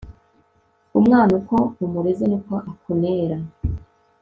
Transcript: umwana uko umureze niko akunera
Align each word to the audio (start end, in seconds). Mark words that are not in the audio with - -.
umwana 0.99 1.31
uko 1.39 1.55
umureze 1.85 2.23
niko 2.31 2.55
akunera 2.71 3.37